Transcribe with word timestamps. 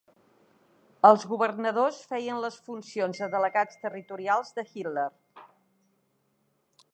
Els 1.09 1.25
governadors 1.33 1.99
feien 2.13 2.39
les 2.45 2.57
funcions 2.69 3.21
de 3.25 3.29
delegats 3.35 3.79
territorials 3.85 4.51
de 4.57 4.65
Hitler. 4.71 5.07